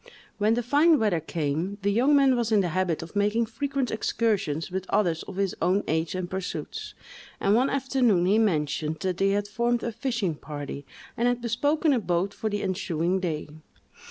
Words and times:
When 0.39 0.55
the 0.55 0.63
fine 0.63 0.97
weather 0.97 1.19
came, 1.19 1.77
the 1.83 1.91
young 1.91 2.15
man 2.15 2.35
was 2.35 2.51
in 2.51 2.61
the 2.61 2.69
habit 2.69 3.03
of 3.03 3.15
making 3.15 3.45
frequent 3.45 3.91
excursions 3.91 4.71
with 4.71 4.89
others 4.89 5.21
of 5.27 5.35
his 5.35 5.53
own 5.61 5.83
age 5.87 6.15
and 6.15 6.27
pursuits; 6.27 6.95
and 7.39 7.53
one 7.53 7.69
afternoon 7.69 8.25
he 8.25 8.39
mentioned 8.39 8.95
that 9.01 9.17
they 9.17 9.29
had 9.29 9.47
formed 9.47 9.83
a 9.83 9.91
fishing 9.91 10.33
party, 10.33 10.87
and 11.15 11.27
had 11.27 11.39
bespoken 11.39 11.93
a 11.93 11.99
boat 11.99 12.33
for 12.33 12.49
the 12.49 12.63
ensuing 12.63 13.19
day. 13.19 13.47